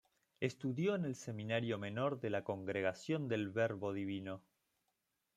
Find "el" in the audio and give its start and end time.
1.05-1.13